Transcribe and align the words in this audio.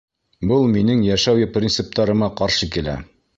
Был 0.51 0.63
минең 0.75 1.03
йәшәү 1.09 1.49
принциптарыма 1.59 2.31
ҡаршы 2.41 2.71
килә! 2.79 2.99